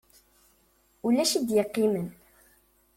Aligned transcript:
Ulac 1.05 1.31
i 1.39 1.41
d-yeqqimen. 1.47 2.07